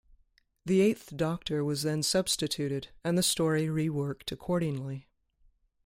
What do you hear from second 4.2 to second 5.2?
accordingly.